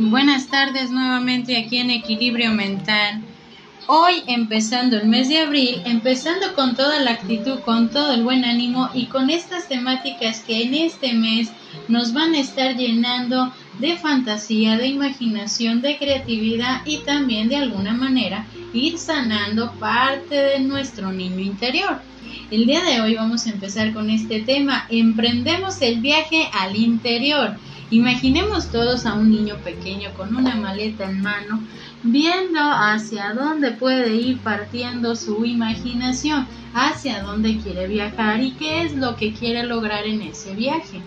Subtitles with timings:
[0.00, 3.20] Buenas tardes nuevamente aquí en Equilibrio Mental.
[3.88, 8.44] Hoy empezando el mes de abril, empezando con toda la actitud, con todo el buen
[8.44, 11.50] ánimo y con estas temáticas que en este mes
[11.88, 17.92] nos van a estar llenando de fantasía, de imaginación, de creatividad y también de alguna
[17.92, 22.00] manera ir sanando parte de nuestro niño interior.
[22.52, 27.56] El día de hoy vamos a empezar con este tema, emprendemos el viaje al interior.
[27.90, 31.60] Imaginemos todos a un niño pequeño con una maleta en mano,
[32.02, 38.94] viendo hacia dónde puede ir partiendo su imaginación, hacia dónde quiere viajar y qué es
[38.94, 41.00] lo que quiere lograr en ese viaje.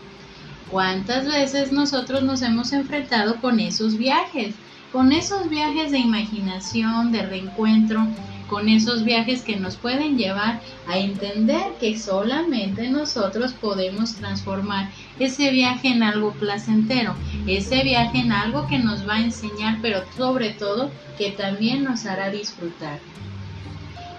[0.72, 4.56] ¿Cuántas veces nosotros nos hemos enfrentado con esos viajes?
[4.92, 8.08] Con esos viajes de imaginación, de reencuentro,
[8.52, 15.52] con esos viajes que nos pueden llevar a entender que solamente nosotros podemos transformar ese
[15.52, 17.16] viaje en algo placentero,
[17.48, 22.06] ese viaje en algo que nos va a enseñar, pero sobre todo que también nos
[22.06, 23.00] hará disfrutar.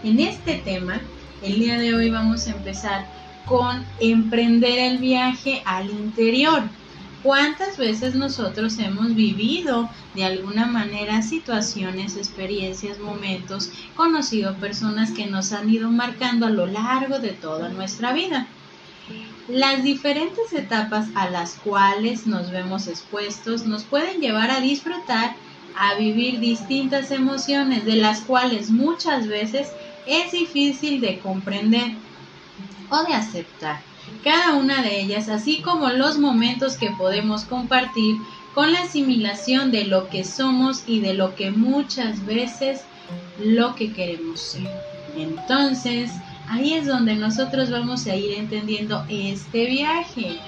[0.02, 0.98] En este tema,
[1.42, 3.06] el día de hoy vamos a empezar
[3.44, 6.62] con emprender el viaje al interior.
[7.22, 15.52] ¿Cuántas veces nosotros hemos vivido de alguna manera situaciones, experiencias, momentos, conocido personas que nos
[15.52, 18.48] han ido marcando a lo largo de toda nuestra vida?
[19.46, 25.36] Las diferentes etapas a las cuales nos vemos expuestos nos pueden llevar a disfrutar,
[25.76, 29.68] a vivir distintas emociones de las cuales muchas veces
[30.08, 31.92] es difícil de comprender
[32.90, 33.91] o de aceptar
[34.22, 38.16] cada una de ellas, así como los momentos que podemos compartir
[38.54, 42.82] con la asimilación de lo que somos y de lo que muchas veces
[43.38, 44.70] lo que queremos ser.
[45.16, 46.10] Entonces,
[46.48, 50.38] ahí es donde nosotros vamos a ir entendiendo este viaje.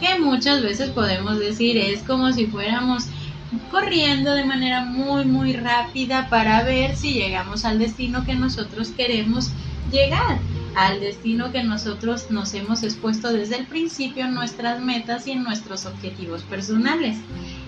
[0.00, 3.06] Que muchas veces podemos decir es como si fuéramos
[3.70, 9.50] corriendo de manera muy muy rápida para ver si llegamos al destino que nosotros queremos
[9.90, 10.38] llegar,
[10.74, 15.44] al destino que nosotros nos hemos expuesto desde el principio en nuestras metas y en
[15.44, 17.16] nuestros objetivos personales.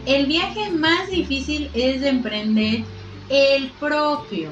[0.04, 2.84] El viaje más difícil es de emprender
[3.28, 4.50] el propio,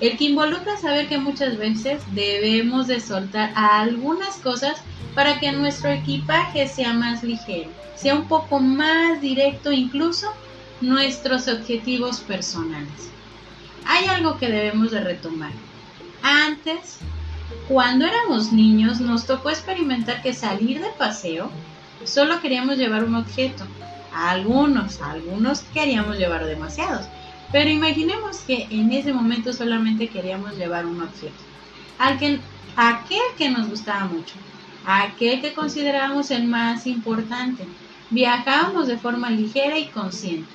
[0.00, 4.76] el que involucra saber que muchas veces debemos de soltar algunas cosas
[5.14, 10.32] para que nuestro equipaje sea más ligero, sea un poco más directo incluso
[10.80, 13.10] nuestros objetivos personales.
[13.86, 15.52] Hay algo que debemos de retomar.
[16.22, 16.98] Antes,
[17.68, 21.50] cuando éramos niños, nos tocó experimentar que salir de paseo
[22.04, 23.64] solo queríamos llevar un objeto.
[24.12, 27.06] algunos, algunos queríamos llevar demasiados.
[27.50, 31.34] Pero imaginemos que en ese momento solamente queríamos llevar un objeto.
[31.98, 32.40] Aquel,
[32.76, 34.34] aquel que nos gustaba mucho,
[34.86, 37.64] aquel que considerábamos el más importante.
[38.10, 40.48] Viajábamos de forma ligera y consciente.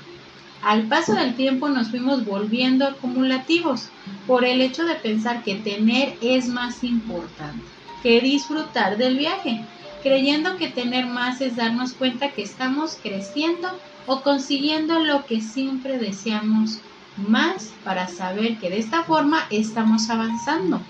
[0.63, 3.89] Al paso del tiempo nos fuimos volviendo acumulativos
[4.27, 7.63] por el hecho de pensar que tener es más importante
[8.03, 9.61] que disfrutar del viaje,
[10.03, 13.69] creyendo que tener más es darnos cuenta que estamos creciendo
[14.05, 16.79] o consiguiendo lo que siempre deseamos
[17.17, 20.81] más para saber que de esta forma estamos avanzando.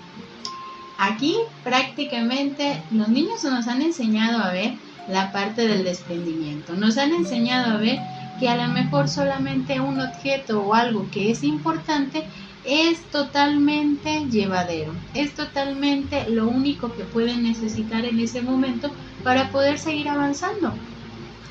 [0.98, 4.74] Aquí prácticamente los niños nos han enseñado a ver
[5.08, 7.98] la parte del desprendimiento, nos han enseñado a ver
[8.40, 12.24] que a lo mejor solamente un objeto o algo que es importante
[12.64, 18.90] es totalmente llevadero, es totalmente lo único que pueden necesitar en ese momento
[19.22, 20.72] para poder seguir avanzando.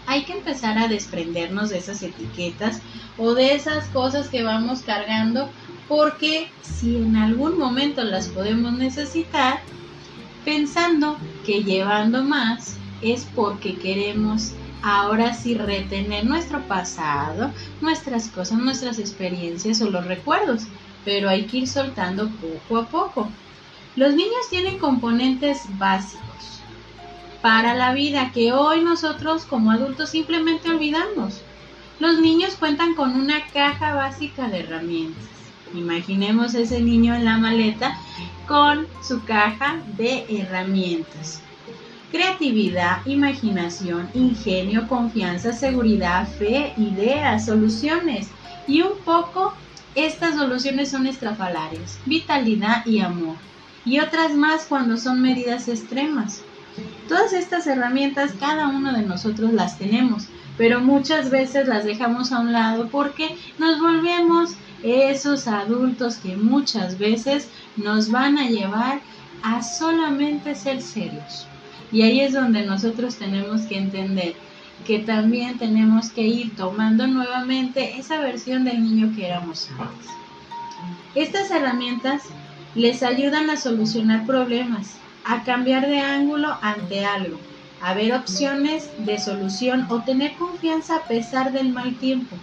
[0.07, 2.81] Hay que empezar a desprendernos de esas etiquetas
[3.17, 5.50] o de esas cosas que vamos cargando
[5.88, 9.59] porque si en algún momento las podemos necesitar,
[10.44, 18.99] pensando que llevando más es porque queremos ahora sí retener nuestro pasado, nuestras cosas, nuestras
[18.99, 20.63] experiencias o los recuerdos,
[21.05, 23.29] pero hay que ir soltando poco a poco.
[23.95, 26.61] Los niños tienen componentes básicos
[27.41, 31.41] para la vida que hoy nosotros como adultos simplemente olvidamos.
[31.99, 35.25] Los niños cuentan con una caja básica de herramientas.
[35.73, 37.97] Imaginemos ese niño en la maleta
[38.47, 41.41] con su caja de herramientas
[42.11, 48.27] creatividad, imaginación, ingenio, confianza, seguridad, fe, ideas, soluciones.
[48.67, 49.53] Y un poco
[49.95, 53.35] estas soluciones son estrafalarias, vitalidad y amor.
[53.85, 56.41] Y otras más cuando son medidas extremas.
[57.07, 60.27] Todas estas herramientas cada uno de nosotros las tenemos,
[60.57, 64.51] pero muchas veces las dejamos a un lado porque nos volvemos
[64.83, 69.01] esos adultos que muchas veces nos van a llevar
[69.41, 71.47] a solamente ser serios
[71.91, 74.36] Y ahí es donde nosotros tenemos que entender
[74.86, 80.07] que también tenemos que ir tomando nuevamente esa versión del niño que éramos antes.
[81.15, 82.24] Estas herramientas
[82.75, 87.38] les ayudan a solucionar problemas, a cambiar de ángulo ante algo,
[87.81, 92.36] a ver opciones de solución o tener confianza a pesar del mal tiempo,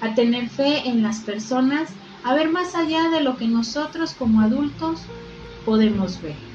[0.00, 1.90] a tener fe en las personas,
[2.24, 5.00] a ver más allá de lo que nosotros como adultos
[5.64, 6.47] podemos ver.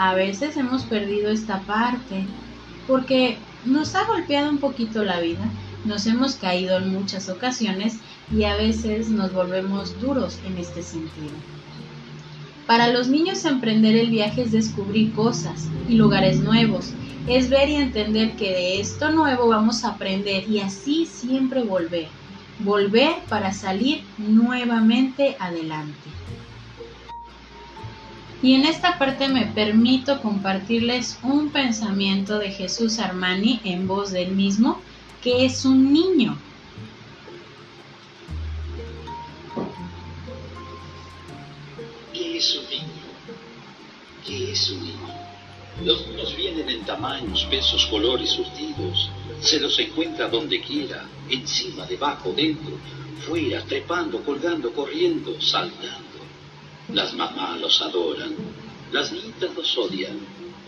[0.00, 2.24] A veces hemos perdido esta parte
[2.86, 5.44] porque nos ha golpeado un poquito la vida,
[5.84, 7.98] nos hemos caído en muchas ocasiones
[8.32, 11.32] y a veces nos volvemos duros en este sentido.
[12.68, 16.92] Para los niños emprender el viaje es descubrir cosas y lugares nuevos,
[17.26, 22.06] es ver y entender que de esto nuevo vamos a aprender y así siempre volver,
[22.60, 26.17] volver para salir nuevamente adelante.
[28.40, 34.30] Y en esta parte me permito compartirles un pensamiento de Jesús Armani en voz del
[34.30, 34.80] mismo,
[35.22, 36.38] que es un niño.
[42.12, 42.86] ¿Qué es un niño?
[44.24, 45.18] ¿Qué es un niño?
[45.84, 49.10] Los niños vienen en tamaños, pesos, colores surtidos.
[49.40, 52.76] Se los encuentra donde quiera, encima, debajo, dentro,
[53.26, 56.07] fuera, trepando, colgando, corriendo, saltando.
[56.94, 58.34] Las mamás los adoran,
[58.92, 60.18] las niñitas los odian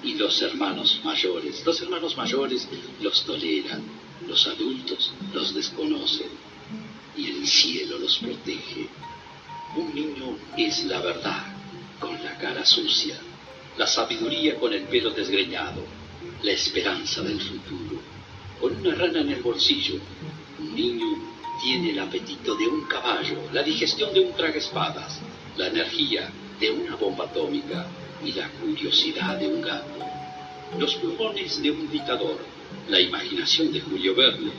[0.03, 2.69] y los hermanos mayores, los hermanos mayores
[3.01, 3.83] los toleran,
[4.29, 6.29] los adultos los desconocen
[7.17, 8.89] y el cielo los protege.
[9.77, 11.43] Un niño es la verdad
[11.99, 13.19] con la cara sucia,
[13.79, 15.83] la sabiduría con el pelo desgreñado,
[16.43, 17.99] la esperanza del futuro.
[18.61, 19.95] Con una rana en el bolsillo,
[20.59, 21.17] un niño
[21.63, 25.21] tiene el apetito de un caballo, la digestión de un espadas
[25.57, 27.87] la energía de una bomba atómica
[28.25, 29.99] y la curiosidad de un gato,
[30.79, 32.39] los pulmones de un dictador,
[32.89, 34.53] la imaginación de Julio Verne,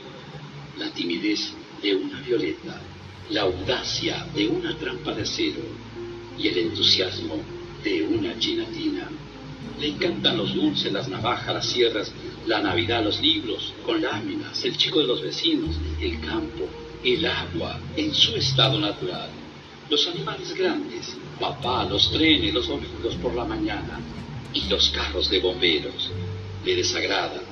[0.78, 2.80] la timidez de una violeta,
[3.30, 5.62] la audacia de una trampa de acero
[6.38, 7.36] y el entusiasmo
[7.82, 9.08] de una chinatina.
[9.80, 12.12] Le encantan los dulces, las navajas, las sierras,
[12.46, 16.68] la Navidad, los libros, con láminas, el chico de los vecinos, el campo,
[17.04, 19.41] el agua en su estado natural
[19.88, 24.00] los animales grandes, papá, los trenes, los domingos por la mañana
[24.52, 26.10] y los carros de bomberos.
[26.64, 27.42] Le desagradan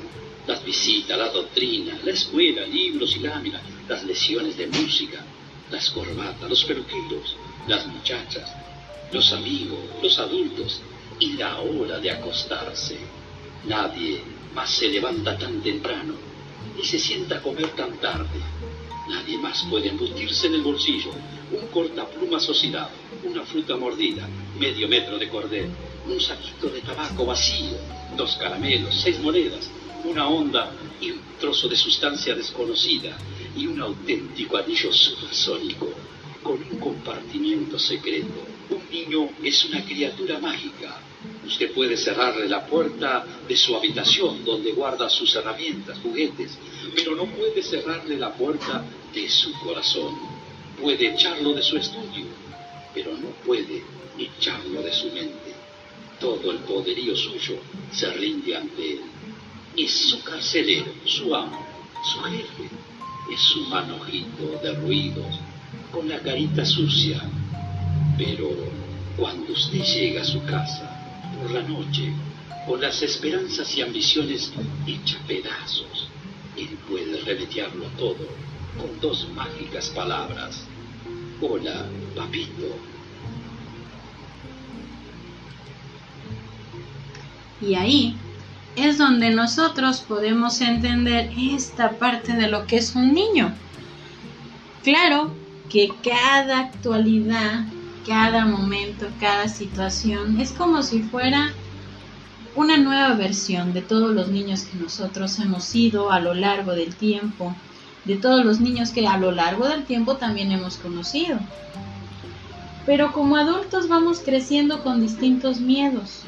[0.47, 5.25] las visitas, la doctrina, la escuela, libros y láminas, las lesiones de música,
[5.71, 7.37] las corbatas, los peluqueros,
[7.67, 8.51] las muchachas,
[9.13, 10.81] los amigos, los adultos
[11.19, 12.99] y la hora de acostarse.
[13.67, 14.23] Nadie
[14.55, 16.31] más se levanta tan temprano
[16.77, 18.41] ni se sienta a comer tan tarde.
[19.11, 21.11] Nadie más puede embutirse en el bolsillo
[21.51, 22.91] un cortaplumas oxidado,
[23.25, 24.29] una fruta mordida,
[24.59, 25.69] medio metro de cordel,
[26.07, 27.77] un saquito de tabaco vacío,
[28.17, 29.69] dos caramelos, seis monedas,
[30.05, 33.19] una onda y un trozo de sustancia desconocida
[33.57, 35.93] y un auténtico anillo supersónico
[36.43, 38.47] con un compartimiento secreto.
[38.71, 41.10] Un niño es una criatura mágica.
[41.51, 46.57] Usted puede cerrarle la puerta de su habitación donde guarda sus herramientas, juguetes,
[46.95, 50.41] pero no puede cerrarle la puerta de su corazón
[50.81, 52.25] puede echarlo de su estudio,
[52.95, 53.83] pero no puede
[54.19, 55.55] echarlo de su mente.
[56.19, 57.59] Todo el poderío suyo
[57.93, 59.01] se rinde ante él.
[59.77, 61.67] Es su carcelero, su amo,
[62.03, 62.71] su jefe.
[63.33, 65.39] Es su manojito de ruidos,
[65.93, 67.23] con la carita sucia.
[68.19, 68.51] Pero
[69.17, 71.00] cuando usted llega a su casa,
[71.41, 72.13] por la noche,
[72.67, 74.53] con las esperanzas y ambiciones
[74.87, 76.09] hechas pedazos,
[76.57, 78.27] él puede remediarlo todo
[78.79, 80.65] con dos mágicas palabras.
[81.41, 82.77] Hola, papito.
[87.63, 88.17] Y ahí
[88.77, 93.53] es donde nosotros podemos entender esta parte de lo que es un niño.
[94.83, 95.35] Claro
[95.69, 97.67] que cada actualidad,
[98.07, 101.53] cada momento, cada situación es como si fuera
[102.57, 106.95] una nueva versión de todos los niños que nosotros hemos sido a lo largo del
[106.95, 107.55] tiempo
[108.05, 111.39] de todos los niños que a lo largo del tiempo también hemos conocido.
[112.87, 116.23] Pero como adultos vamos creciendo con distintos miedos.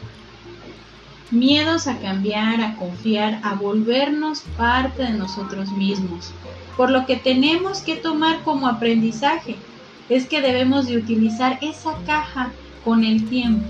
[1.31, 6.31] Miedos a cambiar, a confiar, a volvernos parte de nosotros mismos.
[6.77, 9.57] Por lo que tenemos que tomar como aprendizaje
[10.15, 12.53] es que debemos de utilizar esa caja
[12.85, 13.67] con el tiempo.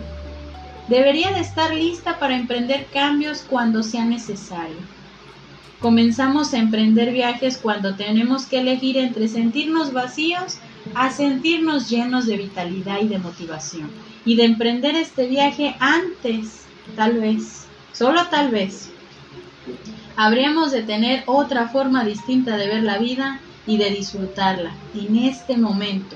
[0.89, 4.77] Debería de estar lista para emprender cambios cuando sea necesario
[5.83, 10.59] Comenzamos a emprender viajes cuando tenemos que elegir entre sentirnos vacíos
[10.95, 13.91] a sentirnos llenos de vitalidad y de motivación.
[14.25, 18.91] Y de emprender este viaje antes, tal vez, solo tal vez,
[20.15, 25.57] habríamos de tener otra forma distinta de ver la vida y de disfrutarla en este
[25.57, 26.15] momento.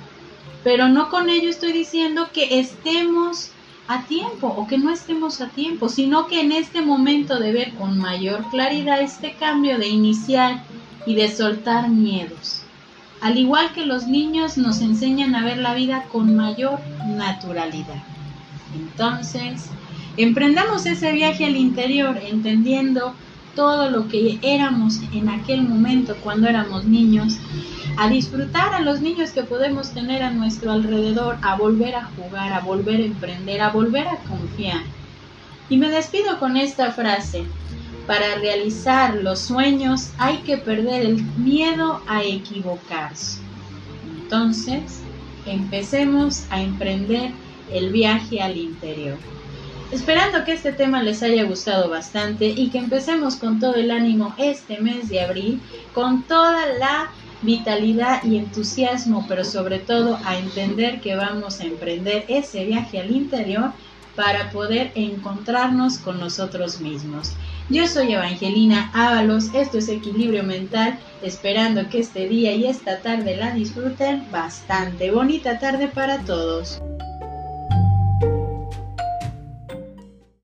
[0.67, 3.53] Pero no con ello estoy diciendo que estemos
[3.87, 7.75] a tiempo o que no estemos a tiempo, sino que en este momento de ver
[7.75, 10.65] con mayor claridad este cambio de iniciar
[11.07, 12.63] y de soltar miedos.
[13.21, 18.03] Al igual que los niños nos enseñan a ver la vida con mayor naturalidad.
[18.75, 19.67] Entonces,
[20.17, 23.15] emprendamos ese viaje al interior entendiendo
[23.57, 27.39] todo lo que éramos en aquel momento cuando éramos niños,
[27.97, 32.53] a disfrutar a los niños que podemos tener a nuestro alrededor, a volver a jugar,
[32.53, 34.83] a volver a emprender, a volver a confiar.
[35.69, 37.45] Y me despido con esta frase.
[38.07, 43.41] Para realizar los sueños hay que perder el miedo a equivocarse.
[44.23, 45.01] Entonces,
[45.45, 47.33] empecemos a emprender
[47.73, 49.19] el viaje al interior.
[49.93, 54.35] Esperando que este tema les haya gustado bastante y que empecemos con todo el ánimo
[54.37, 55.61] este mes de abril,
[55.95, 57.11] con toda la
[57.43, 63.13] vitalidad y entusiasmo, pero sobre todo a entender que vamos a emprender ese viaje al
[63.13, 63.73] interior
[64.17, 67.33] para poder encontrarnos con nosotros mismos.
[67.69, 73.37] Yo soy Evangelina Ábalos, esto es Equilibrio Mental, esperando que este día y esta tarde
[73.37, 75.11] la disfruten bastante.
[75.11, 76.81] Bonita tarde para todos.